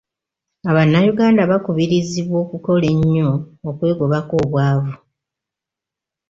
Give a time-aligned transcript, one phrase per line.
[0.69, 3.29] Abannayuganda bakubirizibwa okukola ennyo,
[3.69, 4.93] okwegobako obwavu.